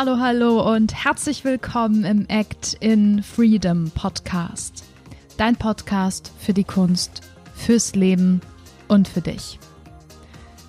Hallo, 0.00 0.18
hallo 0.20 0.74
und 0.76 0.94
herzlich 0.94 1.44
willkommen 1.44 2.04
im 2.04 2.24
Act 2.28 2.74
in 2.78 3.20
Freedom 3.20 3.90
Podcast. 3.90 4.84
Dein 5.38 5.56
Podcast 5.56 6.30
für 6.38 6.54
die 6.54 6.62
Kunst, 6.62 7.22
fürs 7.52 7.96
Leben 7.96 8.40
und 8.86 9.08
für 9.08 9.22
dich. 9.22 9.58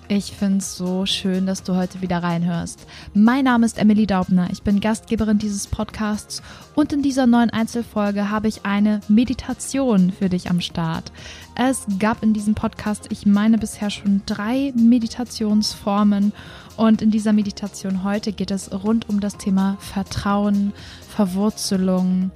Ich 0.08 0.32
finde 0.32 0.58
es 0.58 0.76
so 0.76 1.06
schön, 1.06 1.46
dass 1.46 1.62
du 1.62 1.76
heute 1.76 2.00
wieder 2.00 2.20
reinhörst. 2.20 2.84
Mein 3.14 3.44
Name 3.44 3.64
ist 3.64 3.78
Emily 3.78 4.08
Daubner. 4.08 4.48
Ich 4.50 4.64
bin 4.64 4.80
Gastgeberin 4.80 5.38
dieses 5.38 5.68
Podcasts 5.68 6.42
und 6.74 6.92
in 6.92 7.00
dieser 7.00 7.28
neuen 7.28 7.50
Einzelfolge 7.50 8.30
habe 8.30 8.48
ich 8.48 8.66
eine 8.66 9.00
Meditation 9.06 10.10
für 10.10 10.28
dich 10.28 10.50
am 10.50 10.60
Start. 10.60 11.12
Es 11.54 11.86
gab 12.00 12.24
in 12.24 12.32
diesem 12.32 12.56
Podcast, 12.56 13.06
ich 13.10 13.24
meine 13.24 13.58
bisher 13.58 13.90
schon 13.90 14.22
drei 14.26 14.72
Meditationsformen 14.74 16.32
und 16.80 17.02
in 17.02 17.10
dieser 17.10 17.34
Meditation 17.34 18.04
heute 18.04 18.32
geht 18.32 18.50
es 18.50 18.72
rund 18.72 19.06
um 19.10 19.20
das 19.20 19.36
Thema 19.36 19.76
Vertrauen, 19.80 20.72
Verwurzelung, 21.14 22.30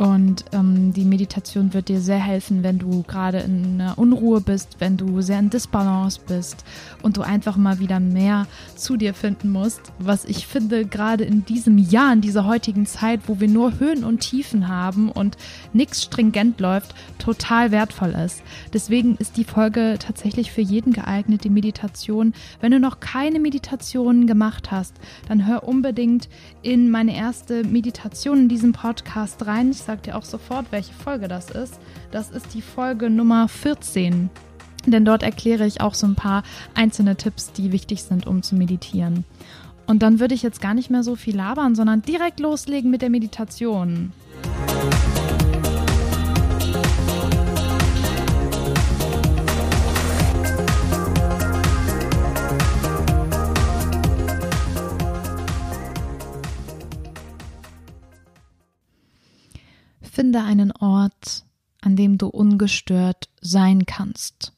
und 0.00 0.46
ähm, 0.52 0.94
die 0.94 1.04
Meditation 1.04 1.74
wird 1.74 1.88
dir 1.90 2.00
sehr 2.00 2.18
helfen, 2.18 2.62
wenn 2.62 2.78
du 2.78 3.02
gerade 3.02 3.40
in 3.40 3.78
einer 3.78 3.98
Unruhe 3.98 4.40
bist, 4.40 4.76
wenn 4.78 4.96
du 4.96 5.20
sehr 5.20 5.38
in 5.38 5.50
Disbalance 5.50 6.18
bist 6.26 6.64
und 7.02 7.18
du 7.18 7.20
einfach 7.20 7.58
mal 7.58 7.80
wieder 7.80 8.00
mehr 8.00 8.46
zu 8.76 8.96
dir 8.96 9.12
finden 9.12 9.50
musst. 9.50 9.92
Was 9.98 10.24
ich 10.24 10.46
finde, 10.46 10.86
gerade 10.86 11.24
in 11.24 11.44
diesem 11.44 11.76
Jahr, 11.76 12.14
in 12.14 12.22
dieser 12.22 12.46
heutigen 12.46 12.86
Zeit, 12.86 13.20
wo 13.26 13.40
wir 13.40 13.48
nur 13.48 13.78
Höhen 13.78 14.02
und 14.02 14.20
Tiefen 14.20 14.68
haben 14.68 15.10
und 15.10 15.36
nichts 15.74 16.04
stringent 16.04 16.60
läuft, 16.60 16.94
total 17.18 17.70
wertvoll 17.70 18.12
ist. 18.24 18.42
Deswegen 18.72 19.16
ist 19.16 19.36
die 19.36 19.44
Folge 19.44 19.96
tatsächlich 19.98 20.50
für 20.50 20.62
jeden 20.62 20.94
geeignet, 20.94 21.44
die 21.44 21.50
Meditation. 21.50 22.32
Wenn 22.62 22.72
du 22.72 22.80
noch 22.80 23.00
keine 23.00 23.38
Meditation 23.38 24.26
gemacht 24.26 24.70
hast, 24.70 24.94
dann 25.28 25.46
hör 25.46 25.68
unbedingt 25.68 26.30
in 26.62 26.90
meine 26.90 27.14
erste 27.14 27.64
Meditation 27.64 28.38
in 28.38 28.48
diesem 28.48 28.72
Podcast 28.72 29.46
rein. 29.46 29.72
Ich 29.72 29.89
sage 29.90 30.02
dir 30.02 30.16
auch 30.16 30.24
sofort, 30.24 30.66
welche 30.70 30.94
Folge 30.94 31.26
das 31.26 31.50
ist. 31.50 31.80
Das 32.12 32.30
ist 32.30 32.54
die 32.54 32.62
Folge 32.62 33.10
Nummer 33.10 33.48
14. 33.48 34.30
Denn 34.86 35.04
dort 35.04 35.24
erkläre 35.24 35.66
ich 35.66 35.80
auch 35.80 35.94
so 35.94 36.06
ein 36.06 36.14
paar 36.14 36.44
einzelne 36.76 37.16
Tipps, 37.16 37.50
die 37.50 37.72
wichtig 37.72 38.04
sind, 38.04 38.24
um 38.24 38.44
zu 38.44 38.54
meditieren. 38.54 39.24
Und 39.88 40.04
dann 40.04 40.20
würde 40.20 40.36
ich 40.36 40.44
jetzt 40.44 40.60
gar 40.60 40.74
nicht 40.74 40.90
mehr 40.90 41.02
so 41.02 41.16
viel 41.16 41.34
labern, 41.34 41.74
sondern 41.74 42.02
direkt 42.02 42.38
loslegen 42.38 42.88
mit 42.92 43.02
der 43.02 43.10
Meditation. 43.10 44.12
Finde 60.30 60.46
einen 60.46 60.70
Ort, 60.70 61.44
an 61.80 61.96
dem 61.96 62.16
du 62.16 62.28
ungestört 62.28 63.28
sein 63.40 63.84
kannst. 63.84 64.52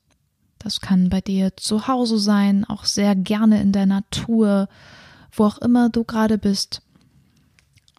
Das 0.59 0.83
kann 0.83 1.09
bei 1.09 1.23
dir 1.23 1.57
zu 1.57 1.89
Hause 1.89 2.19
sein, 2.19 2.67
auch 2.67 2.85
sehr 2.85 3.17
gerne 3.17 3.63
in 3.63 3.73
der 3.73 3.87
Natur, 3.87 4.69
wo 5.33 5.45
auch 5.47 5.57
immer 5.57 5.89
du 5.89 6.05
gerade 6.05 6.37
bist. 6.37 6.83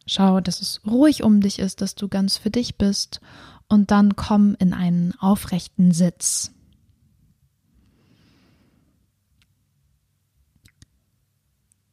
Schau, 0.06 0.40
dass 0.40 0.62
es 0.62 0.82
ruhig 0.86 1.24
um 1.24 1.42
dich 1.42 1.58
ist, 1.58 1.82
dass 1.82 1.96
du 1.96 2.10
ganz 2.10 2.38
für 2.38 2.52
dich 2.52 2.78
bist 2.78 3.22
und 3.68 3.90
dann 3.90 4.16
komm 4.16 4.56
in 4.60 4.72
einen 4.72 5.16
aufrechten 5.20 5.94
Sitz. 5.94 6.52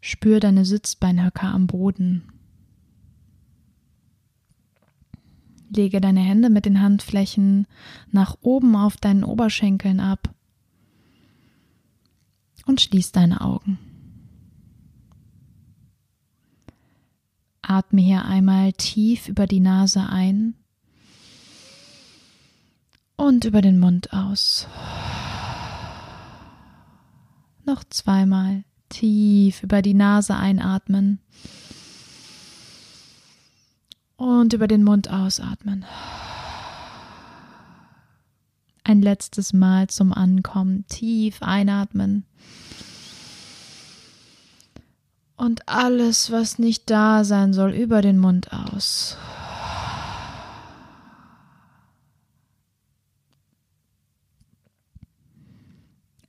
Spür 0.03 0.41
deine 0.41 0.67
Sitzbeinhöcker 0.67 1.47
am 1.47 1.67
Boden. 1.67 2.40
Lege 5.73 6.01
deine 6.01 6.21
Hände 6.21 6.51
mit 6.51 6.67
den 6.67 6.83
Handflächen 6.83 7.67
nach 8.11 8.37
oben 8.41 8.75
auf 8.75 8.97
deinen 8.97 9.23
Oberschenkeln 9.23 10.01
ab 10.01 10.35
und 12.67 12.81
schließ 12.81 13.13
deine 13.13 13.41
Augen. 13.41 13.79
Atme 17.63 18.01
hier 18.01 18.25
einmal 18.25 18.73
tief 18.73 19.29
über 19.29 19.47
die 19.47 19.61
Nase 19.61 20.09
ein 20.09 20.55
und 23.17 23.45
über 23.45 23.63
den 23.63 23.79
Mund 23.79 24.13
aus. 24.13 24.67
Noch 27.65 27.85
zweimal 27.85 28.65
tief 28.89 29.63
über 29.63 29.83
die 29.83 29.95
Nase 29.95 30.35
einatmen 30.35 31.21
und 34.21 34.53
über 34.53 34.69
den 34.69 34.85
Mund 34.85 35.11
ausatmen. 35.11 35.87
Ein 38.85 39.01
letztes 39.01 39.55
Mal 39.55 39.89
zum 39.89 40.13
Ankommen. 40.13 40.85
Tief 40.89 41.43
einatmen. 41.43 42.27
Und 45.37 45.67
alles, 45.67 46.31
was 46.31 46.59
nicht 46.59 46.91
da 46.91 47.25
sein 47.25 47.55
soll, 47.55 47.73
über 47.73 48.03
den 48.03 48.19
Mund 48.19 48.53
aus. 48.53 49.17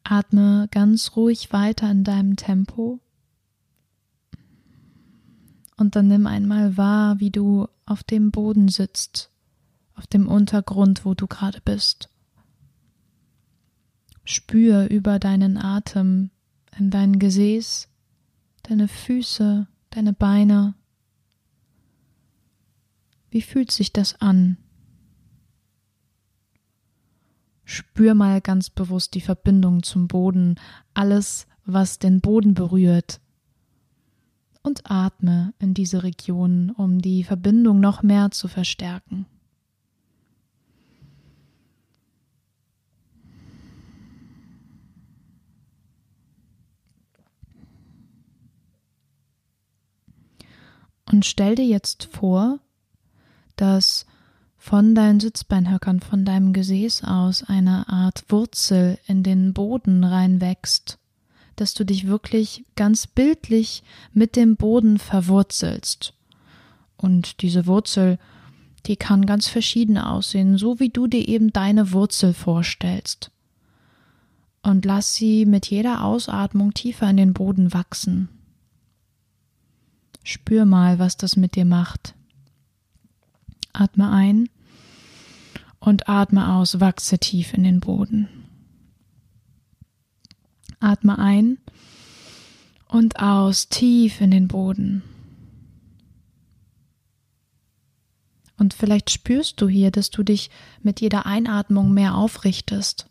Atme 0.05 0.69
ganz 0.71 1.17
ruhig 1.17 1.51
weiter 1.51 1.91
in 1.91 2.05
deinem 2.05 2.37
Tempo. 2.37 3.01
Und 5.75 5.97
dann 5.97 6.07
nimm 6.07 6.25
einmal 6.25 6.77
wahr, 6.77 7.19
wie 7.19 7.31
du 7.31 7.67
auf 7.85 8.03
dem 8.03 8.31
Boden 8.31 8.67
sitzt, 8.67 9.31
auf 9.95 10.07
dem 10.07 10.27
Untergrund, 10.27 11.05
wo 11.05 11.13
du 11.13 11.27
gerade 11.27 11.61
bist. 11.61 12.09
Spür 14.23 14.89
über 14.89 15.19
deinen 15.19 15.57
Atem 15.57 16.31
in 16.77 16.89
dein 16.89 17.19
Gesäß, 17.19 17.89
deine 18.63 18.87
Füße, 18.87 19.67
deine 19.89 20.13
Beine. 20.13 20.75
Wie 23.29 23.41
fühlt 23.41 23.71
sich 23.71 23.91
das 23.91 24.19
an? 24.21 24.57
Spür 27.63 28.13
mal 28.13 28.41
ganz 28.41 28.69
bewusst 28.69 29.15
die 29.15 29.21
Verbindung 29.21 29.83
zum 29.83 30.07
Boden, 30.07 30.55
alles, 30.93 31.47
was 31.65 31.99
den 31.99 32.19
Boden 32.19 32.53
berührt, 32.53 33.21
und 34.63 34.89
atme 34.89 35.53
in 35.59 35.73
diese 35.73 36.03
Region, 36.03 36.71
um 36.71 36.99
die 36.99 37.23
Verbindung 37.23 37.79
noch 37.79 38.03
mehr 38.03 38.31
zu 38.31 38.47
verstärken. 38.47 39.25
Und 51.11 51.25
stell 51.25 51.55
dir 51.55 51.65
jetzt 51.65 52.05
vor, 52.05 52.59
dass 53.57 54.05
von 54.57 54.95
deinen 54.95 55.19
Sitzbeinhöckern, 55.19 55.99
von 55.99 56.23
deinem 56.23 56.53
Gesäß 56.53 57.03
aus 57.03 57.43
eine 57.43 57.89
Art 57.89 58.23
Wurzel 58.29 58.97
in 59.07 59.23
den 59.23 59.53
Boden 59.53 60.03
reinwächst 60.03 61.00
dass 61.55 61.73
du 61.73 61.83
dich 61.83 62.07
wirklich 62.07 62.65
ganz 62.75 63.07
bildlich 63.07 63.83
mit 64.13 64.35
dem 64.35 64.55
Boden 64.55 64.97
verwurzelst. 64.97 66.13
Und 66.97 67.41
diese 67.41 67.65
Wurzel, 67.65 68.19
die 68.85 68.95
kann 68.95 69.25
ganz 69.25 69.47
verschieden 69.47 69.97
aussehen, 69.97 70.57
so 70.57 70.79
wie 70.79 70.89
du 70.89 71.07
dir 71.07 71.27
eben 71.27 71.51
deine 71.53 71.91
Wurzel 71.91 72.33
vorstellst. 72.33 73.31
Und 74.63 74.85
lass 74.85 75.15
sie 75.15 75.45
mit 75.45 75.67
jeder 75.67 76.03
Ausatmung 76.03 76.73
tiefer 76.73 77.09
in 77.09 77.17
den 77.17 77.33
Boden 77.33 77.73
wachsen. 77.73 78.29
Spür 80.23 80.65
mal, 80.65 80.99
was 80.99 81.17
das 81.17 81.35
mit 81.35 81.55
dir 81.55 81.65
macht. 81.65 82.13
Atme 83.73 84.11
ein 84.11 84.49
und 85.79 86.07
atme 86.07 86.53
aus, 86.53 86.79
wachse 86.79 87.17
tief 87.17 87.53
in 87.53 87.63
den 87.63 87.79
Boden. 87.79 88.40
Atme 90.81 91.17
ein 91.17 91.57
und 92.87 93.19
aus 93.19 93.69
tief 93.69 94.21
in 94.21 94.31
den 94.31 94.47
Boden. 94.47 95.03
Und 98.57 98.73
vielleicht 98.75 99.09
spürst 99.09 99.59
du 99.59 99.67
hier, 99.67 99.89
dass 99.89 100.11
du 100.11 100.21
dich 100.21 100.51
mit 100.83 101.01
jeder 101.01 101.25
Einatmung 101.25 101.93
mehr 101.93 102.15
aufrichtest, 102.15 103.07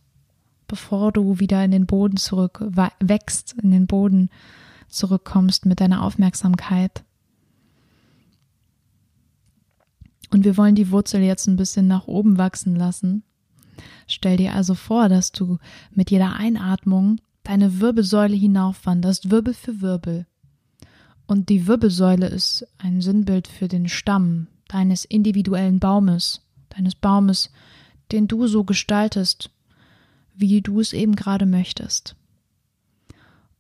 bevor 0.69 1.11
du 1.11 1.41
wieder 1.41 1.65
in 1.65 1.73
den 1.73 1.87
Boden 1.87 2.17
zurück 2.19 2.65
wächst, 3.01 3.55
in 3.61 3.73
den 3.73 3.89
Boden 3.89 4.31
zurückkommst 4.89 5.67
mit 5.67 5.81
deiner 5.81 6.05
Aufmerksamkeit. 6.05 7.03
Und 10.31 10.45
wir 10.45 10.57
wollen 10.57 10.77
die 10.77 10.91
Wurzel 10.91 11.23
jetzt 11.23 11.49
ein 11.49 11.57
bisschen 11.57 11.89
nach 11.89 12.07
oben 12.07 12.39
wachsen 12.39 12.77
lassen. 12.77 13.25
Stell 14.07 14.37
dir 14.37 14.55
also 14.55 14.75
vor, 14.75 15.09
dass 15.09 15.33
du 15.33 15.59
mit 15.93 16.11
jeder 16.11 16.35
Einatmung 16.35 17.21
deine 17.51 17.81
Wirbelsäule 17.81 18.37
hinaufwanderst, 18.37 19.33
Wirbel 19.33 19.55
für 19.55 19.81
Wirbel. 19.81 20.25
Und 21.27 21.49
die 21.49 21.67
Wirbelsäule 21.67 22.29
ist 22.29 22.65
ein 22.79 23.01
Sinnbild 23.01 23.49
für 23.49 23.67
den 23.67 23.89
Stamm 23.89 24.47
deines 24.69 25.05
individuellen 25.05 25.81
Baumes, 25.81 26.43
deines 26.69 26.95
Baumes, 26.95 27.51
den 28.13 28.29
du 28.29 28.47
so 28.47 28.63
gestaltest, 28.63 29.51
wie 30.33 30.63
du 30.63 30.79
es 30.79 30.93
eben 30.93 31.17
gerade 31.17 31.45
möchtest. 31.45 32.15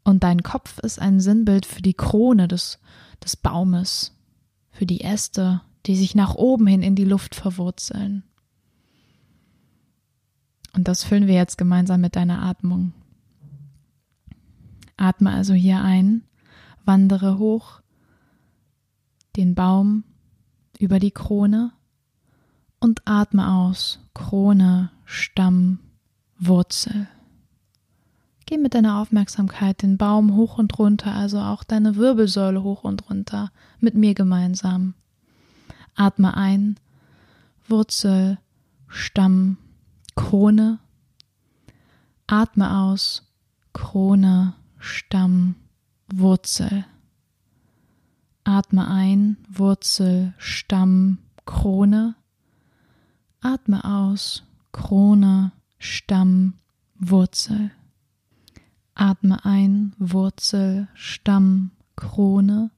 Und 0.05 0.23
dein 0.23 0.45
Kopf 0.45 0.79
ist 0.79 1.01
ein 1.01 1.19
Sinnbild 1.19 1.67
für 1.67 1.83
die 1.83 1.95
Krone 1.95 2.47
des, 2.47 2.79
des 3.25 3.37
Baumes, 3.37 4.17
für 4.71 4.87
die 4.87 5.01
Äste, 5.01 5.63
die 5.87 5.97
sich 5.97 6.15
nach 6.15 6.37
oben 6.37 6.69
hin 6.69 6.83
in 6.83 6.95
die 6.95 7.05
Luft 7.05 7.35
verwurzeln. 7.35 8.23
Und 10.75 10.87
das 10.87 11.03
füllen 11.03 11.27
wir 11.27 11.35
jetzt 11.35 11.59
gemeinsam 11.59 12.01
mit 12.01 12.15
deiner 12.15 12.41
Atmung. 12.41 12.93
Atme 15.01 15.33
also 15.33 15.55
hier 15.55 15.83
ein, 15.83 16.25
wandere 16.85 17.39
hoch 17.39 17.81
den 19.37 19.55
Baum 19.55 20.05
über 20.79 20.99
die 20.99 21.11
Krone 21.11 21.73
und 22.81 23.03
atme 23.07 23.51
aus 23.51 24.01
Krone, 24.13 24.91
Stamm, 25.05 25.79
Wurzel. 26.39 27.09
Geh 28.45 28.59
mit 28.59 28.75
deiner 28.75 28.99
Aufmerksamkeit 28.99 29.83
den 29.83 29.97
Baum 29.97 30.35
hoch 30.35 30.59
und 30.59 30.79
runter, 30.79 31.15
also 31.15 31.41
auch 31.41 31.65
deine 31.65 31.97
Wirbelsäule 31.97 32.63
hoch 32.63 32.85
und 32.85 33.09
runter, 33.09 33.53
mit 33.79 33.95
mir 33.95 34.13
gemeinsam. 34.13 34.95
Atme 35.95 36.37
ein, 36.37 36.79
Wurzel, 37.69 38.39
Stamm, 38.89 39.57
Krone. 40.15 40.79
Atme 42.27 42.81
aus, 42.81 43.31
Krone, 43.73 44.55
Stamm, 44.81 45.57
Wurzel. 46.13 46.87
Atme 48.45 48.89
ein, 48.89 49.37
Wurzel, 49.49 50.33
Stamm, 50.39 51.19
Krone. 51.45 52.17
Atme 53.43 53.85
aus, 53.85 54.43
Krone, 54.73 55.53
Stamm, 55.79 56.55
Wurzel. 56.99 57.71
Atme 58.95 59.45
ein, 59.45 59.95
Wurzel, 59.99 60.89
Stamm, 60.95 61.73
Krone. 61.95 62.71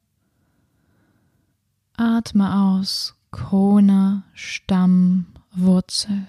Atme 1.97 2.55
aus, 2.55 3.15
Krone, 3.31 4.25
Stamm, 4.35 5.27
Wurzel. 5.55 6.27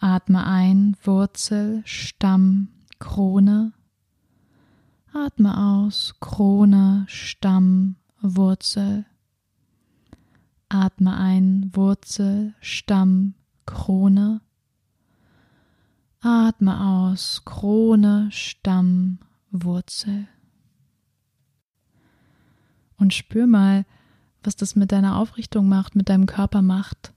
Atme 0.00 0.44
ein, 0.44 0.96
Wurzel, 1.04 1.82
Stamm, 1.86 2.68
Krone. 3.04 3.74
Atme 5.12 5.56
aus, 5.56 6.14
Krone, 6.20 7.04
Stamm, 7.06 7.96
Wurzel. 8.22 9.04
Atme 10.70 11.14
ein, 11.14 11.70
Wurzel, 11.74 12.54
Stamm, 12.60 13.34
Krone. 13.66 14.40
Atme 16.20 16.80
aus, 16.80 17.42
Krone, 17.44 18.30
Stamm, 18.32 19.18
Wurzel. 19.50 20.26
Und 22.96 23.12
spür 23.12 23.46
mal, 23.46 23.84
was 24.42 24.56
das 24.56 24.76
mit 24.76 24.92
deiner 24.92 25.18
Aufrichtung 25.18 25.68
macht, 25.68 25.94
mit 25.94 26.08
deinem 26.08 26.26
Körper 26.26 26.62
macht. 26.62 27.13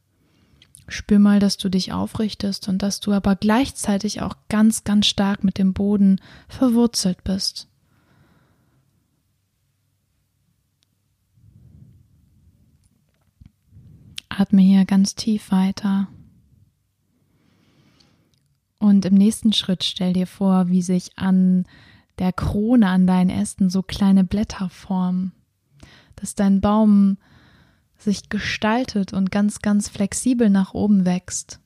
Spür 0.88 1.20
mal, 1.20 1.40
dass 1.40 1.58
du 1.58 1.70
dich 1.70 1.92
aufrichtest 1.92 2.70
und 2.70 2.82
dass 2.82 3.00
du 3.00 3.12
aber 3.12 3.36
gleichzeitig 3.36 4.22
auch 4.22 4.36
ganz, 4.48 4.84
ganz 4.84 5.06
stark 5.08 5.44
mit 5.44 5.58
dem 5.58 5.74
Boden 5.74 6.22
verwurzelt 6.48 7.24
bist. 7.24 7.68
Atme 14.30 14.62
hier 14.62 14.86
ganz 14.86 15.16
tief 15.16 15.52
weiter. 15.52 16.08
Und 18.80 19.06
im 19.06 19.16
nächsten 19.16 19.54
Schritt 19.54 19.84
stell 19.84 20.14
dir 20.14 20.28
vor, 20.28 20.70
wie 20.70 20.82
sich 20.82 21.18
an 21.18 21.66
der 22.20 22.32
Krone 22.32 22.88
an 22.88 23.08
deinen 23.08 23.30
Ästen 23.30 23.70
so 23.70 23.82
kleine 23.82 24.24
Blätter 24.24 24.70
formen, 24.70 25.34
dass 26.16 26.36
dein 26.36 26.62
Baum 26.62 27.18
sich 27.98 28.30
gestaltet 28.30 29.14
und 29.14 29.32
ganz, 29.32 29.60
ganz 29.60 29.90
flexibel 29.90 30.50
nach 30.50 30.74
oben 30.74 31.06
wächst. 31.06 31.60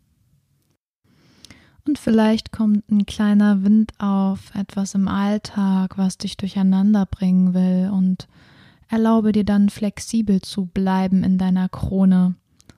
Und 1.85 1.97
vielleicht 1.97 2.51
kommt 2.51 2.89
ein 2.91 3.05
kleiner 3.05 3.63
Wind 3.63 3.93
auf, 3.97 4.53
etwas 4.53 4.93
im 4.93 5.07
Alltag, 5.07 5.97
was 5.97 6.17
dich 6.17 6.37
durcheinander 6.37 7.05
bringen 7.05 7.53
will 7.53 7.89
und 7.91 8.27
erlaube 8.87 9.31
dir 9.31 9.45
dann 9.45 9.69
flexibel 9.69 10.41
zu 10.41 10.65
bleiben 10.65 11.23
in 11.23 11.37
deiner 11.37 11.69
Krone 11.69 12.35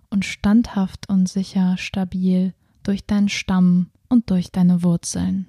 und 0.10 0.26
standhaft 0.26 1.10
und 1.10 1.28
sicher 1.28 1.76
stabil 1.78 2.54
durch 2.84 3.06
deinen 3.06 3.30
Stamm 3.30 3.90
und 4.10 4.30
durch 4.30 4.52
deine 4.52 4.84
Wurzeln. 4.84 5.48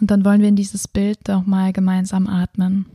Und 0.00 0.10
dann 0.10 0.24
wollen 0.24 0.40
wir 0.40 0.48
in 0.48 0.56
dieses 0.56 0.88
Bild 0.88 1.30
auch 1.30 1.46
mal 1.46 1.72
gemeinsam 1.72 2.26
atmen. 2.26 2.86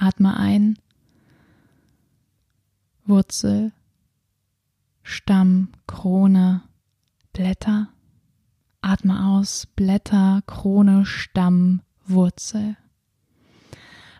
Atme 0.00 0.36
ein, 0.36 0.78
Wurzel, 3.04 3.72
Stamm, 5.02 5.72
Krone, 5.88 6.62
Blätter. 7.32 7.88
Atme 8.80 9.26
aus, 9.26 9.66
Blätter, 9.66 10.42
Krone, 10.46 11.04
Stamm, 11.04 11.82
Wurzel. 12.06 12.76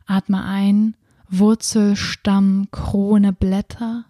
Atme 0.04 0.44
ein, 0.44 0.96
Wurzel, 1.28 1.94
Stamm, 1.94 2.66
Krone, 2.72 3.32
Blätter. 3.32 4.06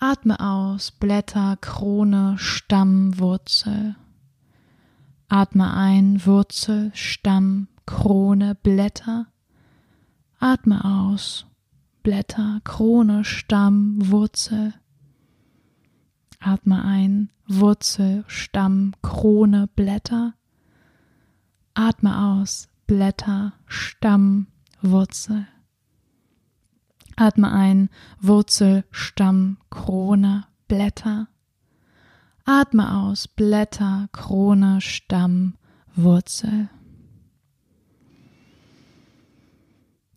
Atme 0.00 0.40
aus, 0.40 0.90
Blätter, 0.90 1.58
Krone, 1.60 2.34
Stamm, 2.38 3.20
Wurzel. 3.20 3.94
Atme 5.28 5.72
ein, 5.74 6.26
Wurzel, 6.26 6.90
Stamm, 6.92 7.68
Krone, 7.86 8.56
Blätter. 8.56 9.31
Atme 10.42 10.84
aus, 10.84 11.46
Blätter, 12.02 12.60
Krone, 12.64 13.24
Stamm, 13.24 13.94
Wurzel. 14.10 14.74
Atme 16.40 16.84
ein, 16.84 17.30
Wurzel, 17.46 18.24
Stamm, 18.26 18.92
Krone, 19.02 19.68
Blätter. 19.76 20.34
Atme 21.74 22.20
aus, 22.20 22.66
Blätter, 22.88 23.52
Stamm, 23.66 24.48
Wurzel. 24.80 25.46
Atme 27.14 27.52
ein, 27.52 27.88
Wurzel, 28.20 28.82
Stamm, 28.90 29.58
Krone, 29.70 30.48
Blätter. 30.66 31.28
Atme 32.44 32.96
aus, 32.96 33.28
Blätter, 33.28 34.08
Krone, 34.10 34.80
Stamm, 34.80 35.54
Wurzel. 35.94 36.68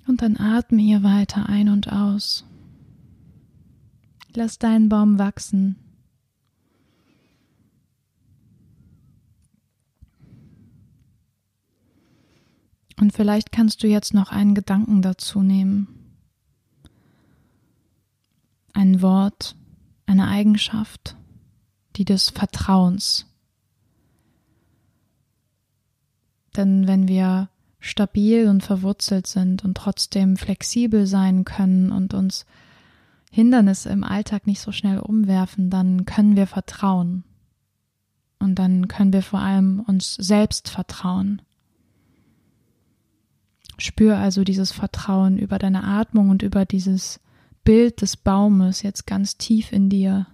Und 0.08 0.22
dann 0.22 0.38
atme 0.38 0.82
hier 0.82 1.04
weiter 1.04 1.50
ein 1.50 1.70
und 1.70 1.92
aus. 1.92 2.46
Lass 4.34 4.60
deinen 4.60 4.90
Baum 4.90 5.18
wachsen. 5.18 5.78
Und 13.00 13.12
vielleicht 13.12 13.52
kannst 13.52 13.84
du 13.84 13.88
jetzt 13.88 14.14
noch 14.14 14.32
einen 14.32 14.56
Gedanken 14.56 15.02
dazu 15.02 15.42
nehmen 15.42 15.96
ein 18.76 19.02
Wort, 19.02 19.56
eine 20.06 20.28
Eigenschaft, 20.28 21.16
die 21.96 22.06
des 22.06 22.30
Vertrauens. 22.30 23.26
Denn 26.56 26.86
wenn 26.88 27.08
wir 27.08 27.50
stabil 27.86 28.48
und 28.48 28.64
verwurzelt 28.64 29.28
sind 29.28 29.64
und 29.64 29.76
trotzdem 29.76 30.38
flexibel 30.38 31.06
sein 31.06 31.46
können 31.46 31.92
und 31.92 32.14
uns 32.14 32.46
Hindernisse 33.32 33.90
im 33.90 34.04
Alltag 34.04 34.48
nicht 34.48 34.60
so 34.60 34.72
schnell 34.72 34.98
umwerfen, 34.98 35.70
dann 35.70 36.06
können 36.06 36.36
wir 36.36 36.48
vertrauen. 36.48 37.24
Und 38.40 38.56
dann 38.56 38.88
können 38.88 39.14
wir 39.14 39.22
vor 39.22 39.40
allem 39.40 39.82
uns 39.82 40.16
selbst 40.16 40.70
vertrauen. 40.70 41.42
Spür 43.78 44.18
also 44.18 44.44
dieses 44.44 44.72
Vertrauen 44.72 45.38
über 45.38 45.60
deine 45.60 45.84
Atmung 45.84 46.30
und 46.30 46.42
über 46.42 46.66
dieses 46.66 47.20
Bild 47.64 48.02
des 48.02 48.18
Baumes 48.18 48.82
jetzt 48.82 49.06
ganz 49.06 49.38
tief 49.38 49.72
in 49.72 49.90
dir. 49.90 50.28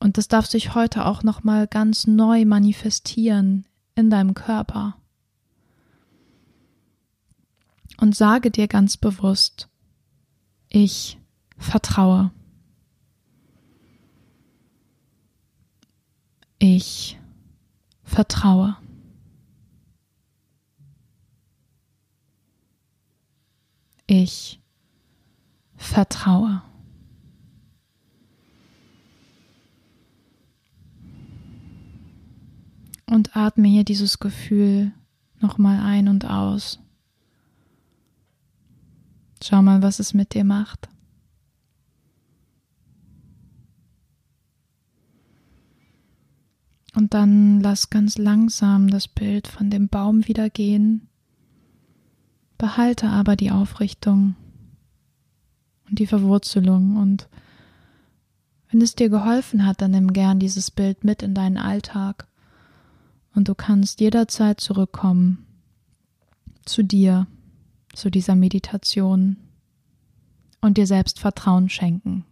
Und 0.00 0.18
das 0.18 0.28
darf 0.28 0.46
sich 0.46 0.74
heute 0.74 1.04
auch 1.04 1.22
noch 1.22 1.44
mal 1.44 1.66
ganz 1.66 2.06
neu 2.06 2.44
manifestieren 2.46 3.66
in 3.94 4.10
deinem 4.10 4.34
Körper 4.34 4.96
und 7.98 8.14
sage 8.14 8.50
dir 8.50 8.68
ganz 8.68 8.96
bewusst, 8.96 9.68
ich 10.68 11.18
vertraue. 11.58 12.30
Ich 16.58 17.18
vertraue. 18.02 18.76
Ich 24.06 24.60
vertraue. 25.76 26.62
Und 33.08 33.36
atme 33.36 33.68
hier 33.68 33.84
dieses 33.84 34.18
Gefühl 34.18 34.92
nochmal 35.40 35.80
ein 35.80 36.08
und 36.08 36.24
aus. 36.24 36.80
Schau 39.42 39.62
mal, 39.62 39.82
was 39.82 39.98
es 39.98 40.14
mit 40.14 40.34
dir 40.34 40.44
macht. 40.44 40.88
Und 46.96 47.12
dann 47.12 47.60
lass 47.60 47.90
ganz 47.90 48.16
langsam 48.16 48.88
das 48.88 49.06
Bild 49.06 49.48
von 49.48 49.68
dem 49.68 49.88
Baum 49.88 50.26
wieder 50.26 50.48
gehen. 50.48 51.08
Behalte 52.56 53.08
aber 53.10 53.36
die 53.36 53.50
Aufrichtung 53.50 54.34
und 55.88 55.98
die 55.98 56.06
Verwurzelung. 56.06 56.96
Und 56.96 57.28
wenn 58.70 58.80
es 58.80 58.94
dir 58.94 59.10
geholfen 59.10 59.66
hat, 59.66 59.82
dann 59.82 59.90
nimm 59.90 60.14
gern 60.14 60.38
dieses 60.38 60.70
Bild 60.70 61.04
mit 61.04 61.22
in 61.22 61.34
deinen 61.34 61.58
Alltag. 61.58 62.28
Und 63.34 63.48
du 63.48 63.54
kannst 63.54 64.00
jederzeit 64.00 64.58
zurückkommen 64.58 65.44
zu 66.64 66.82
dir, 66.82 67.26
zu 67.96 68.10
dieser 68.10 68.36
Meditation 68.36 69.36
und 70.60 70.76
dir 70.76 70.86
selbst 70.86 71.18
Vertrauen 71.18 71.68
schenken. 71.68 72.24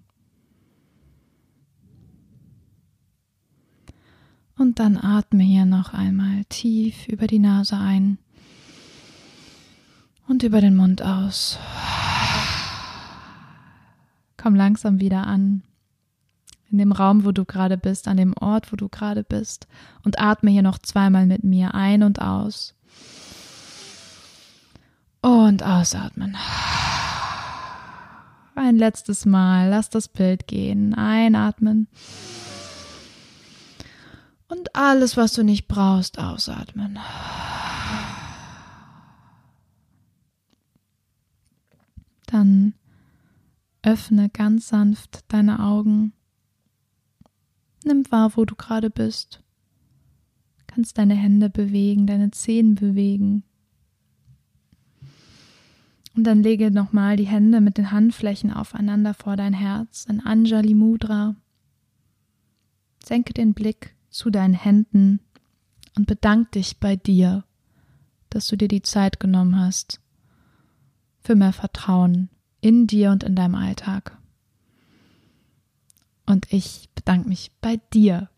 Und 4.57 4.79
dann 4.79 4.97
atme 4.97 5.43
hier 5.43 5.65
noch 5.65 5.95
einmal 5.95 6.45
tief 6.49 7.09
über 7.09 7.27
die 7.27 7.39
Nase 7.39 7.77
ein 7.77 8.19
und 10.29 10.43
über 10.43 10.61
den 10.61 10.77
Mund 10.77 11.03
aus. 11.03 11.59
Komm 14.37 14.55
langsam 14.55 15.01
wieder 15.01 15.27
an. 15.27 15.63
In 16.71 16.79
dem 16.79 16.93
Raum, 16.93 17.25
wo 17.25 17.33
du 17.33 17.45
gerade 17.45 17.79
bist, 17.79 18.07
an 18.09 18.17
dem 18.17 18.35
Ort, 18.37 18.71
wo 18.73 18.77
du 18.77 18.89
gerade 18.89 19.25
bist. 19.25 19.67
Und 20.05 20.19
atme 20.19 20.51
hier 20.51 20.63
noch 20.63 20.79
zweimal 20.79 21.27
mit 21.27 21.43
mir 21.45 21.75
ein 21.75 22.03
und 22.03 22.21
aus. 22.21 22.75
Und 25.55 25.63
ausatmen. 25.63 26.37
Ein 28.57 28.75
letztes 28.75 29.25
Mal. 29.25 29.71
Lass 29.71 29.89
das 29.89 30.09
Bild 30.09 30.49
gehen. 30.49 30.95
Einatmen. 30.95 31.87
Und 34.49 34.75
alles, 34.75 35.17
was 35.17 35.33
du 35.33 35.45
nicht 35.45 35.69
brauchst, 35.69 36.19
ausatmen. 36.19 36.99
Dann 42.27 42.75
öffne 43.85 44.29
ganz 44.31 44.67
sanft 44.67 45.21
deine 45.29 45.61
Augen. 45.61 46.15
Nimm 47.85 48.03
wahr, 48.11 48.33
wo 48.35 48.45
du 48.45 48.57
gerade 48.57 48.91
bist. 48.91 49.41
Kannst 50.67 50.99
deine 50.99 51.15
Hände 51.15 51.49
bewegen, 51.49 52.09
deine 52.09 52.33
Zehen 52.33 52.75
bewegen. 52.75 53.45
Und 56.17 56.25
dann 56.25 56.43
lege 56.43 56.71
nochmal 56.71 57.17
die 57.17 57.27
Hände 57.27 57.61
mit 57.61 57.77
den 57.77 57.91
Handflächen 57.91 58.53
aufeinander 58.53 59.15
vor 59.15 59.37
dein 59.37 59.53
Herz 59.53 60.05
in 60.09 60.21
Anjali 60.21 60.75
Mudra. 60.75 61.35
Senke 63.05 63.35
den 63.35 63.53
Blick 63.53 63.95
zu 64.11 64.31
deinen 64.31 64.55
Händen 64.55 65.21
und 65.97 66.07
bedank 66.07 66.53
dich 66.53 66.79
bei 66.79 66.97
dir, 66.97 67.45
dass 68.31 68.47
du 68.47 68.57
dir 68.57 68.69
die 68.69 68.83
Zeit 68.83 69.19
genommen 69.19 69.59
hast 69.59 70.01
für 71.21 71.35
mehr 71.35 71.53
Vertrauen 71.53 72.29
in 72.61 72.87
dir 72.87 73.11
und 73.11 73.25
in 73.25 73.35
deinem 73.35 73.57
Alltag. 73.57 74.17
Und 76.27 76.53
ich 76.53 76.89
bedanke 76.95 77.29
mich 77.29 77.51
bei 77.61 77.81
dir, 77.93 78.31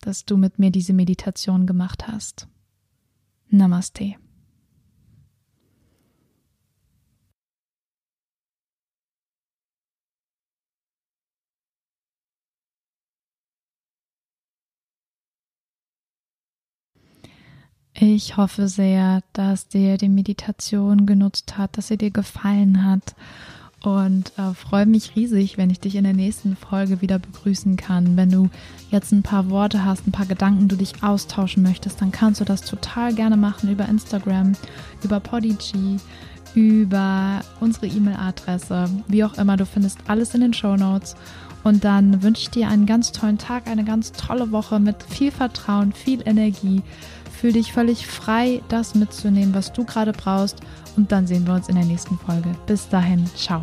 dass 0.00 0.24
du 0.24 0.36
mit 0.36 0.58
mir 0.58 0.70
diese 0.70 0.92
Meditation 0.92 1.66
gemacht 1.66 2.06
hast. 2.06 2.48
Namaste. 3.48 4.16
Ich 17.98 18.36
hoffe 18.36 18.68
sehr, 18.68 19.22
dass 19.32 19.68
dir 19.68 19.96
die 19.96 20.10
Meditation 20.10 21.06
genutzt 21.06 21.56
hat, 21.56 21.78
dass 21.78 21.88
sie 21.88 21.96
dir 21.96 22.10
gefallen 22.10 22.84
hat 22.84 23.14
und 23.82 24.32
äh, 24.36 24.52
freue 24.52 24.84
mich 24.84 25.16
riesig, 25.16 25.56
wenn 25.56 25.70
ich 25.70 25.80
dich 25.80 25.94
in 25.94 26.04
der 26.04 26.12
nächsten 26.12 26.56
Folge 26.56 27.00
wieder 27.00 27.18
begrüßen 27.18 27.76
kann. 27.76 28.18
Wenn 28.18 28.30
du 28.30 28.50
jetzt 28.90 29.12
ein 29.12 29.22
paar 29.22 29.48
Worte 29.48 29.82
hast, 29.82 30.06
ein 30.06 30.12
paar 30.12 30.26
Gedanken, 30.26 30.68
du 30.68 30.76
dich 30.76 31.02
austauschen 31.02 31.62
möchtest, 31.62 32.02
dann 32.02 32.12
kannst 32.12 32.40
du 32.40 32.44
das 32.44 32.60
total 32.60 33.14
gerne 33.14 33.38
machen 33.38 33.70
über 33.70 33.88
Instagram, 33.88 34.52
über 35.02 35.18
Podigy, 35.18 35.96
über 36.54 37.40
unsere 37.60 37.86
E-Mail-Adresse, 37.86 38.90
wie 39.08 39.24
auch 39.24 39.38
immer. 39.38 39.56
Du 39.56 39.64
findest 39.64 40.00
alles 40.06 40.34
in 40.34 40.42
den 40.42 40.52
Show 40.52 40.76
Notes. 40.76 41.16
Und 41.64 41.82
dann 41.82 42.22
wünsche 42.22 42.42
ich 42.42 42.50
dir 42.50 42.68
einen 42.68 42.86
ganz 42.86 43.10
tollen 43.10 43.38
Tag, 43.38 43.66
eine 43.66 43.84
ganz 43.84 44.12
tolle 44.12 44.52
Woche 44.52 44.78
mit 44.78 45.02
viel 45.02 45.32
Vertrauen, 45.32 45.92
viel 45.92 46.22
Energie 46.24 46.82
Fühl 47.40 47.52
dich 47.52 47.72
völlig 47.72 48.06
frei, 48.06 48.62
das 48.68 48.94
mitzunehmen, 48.94 49.54
was 49.54 49.72
du 49.72 49.84
gerade 49.84 50.12
brauchst. 50.12 50.58
Und 50.96 51.12
dann 51.12 51.26
sehen 51.26 51.46
wir 51.46 51.54
uns 51.54 51.68
in 51.68 51.74
der 51.74 51.84
nächsten 51.84 52.18
Folge. 52.18 52.54
Bis 52.66 52.88
dahin, 52.88 53.26
ciao. 53.36 53.62